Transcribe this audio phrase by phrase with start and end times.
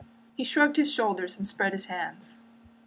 [0.33, 2.39] He shrugged his shoulders and spread out his hands.